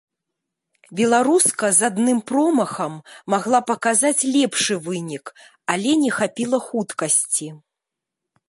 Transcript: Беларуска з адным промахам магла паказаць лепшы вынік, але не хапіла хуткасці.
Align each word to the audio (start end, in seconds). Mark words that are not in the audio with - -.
Беларуска 0.99 1.65
з 1.79 1.83
адным 1.89 2.19
промахам 2.31 2.93
магла 3.33 3.59
паказаць 3.69 4.27
лепшы 4.39 4.75
вынік, 4.89 5.25
але 5.75 5.91
не 6.05 6.11
хапіла 6.17 6.57
хуткасці. 6.71 7.47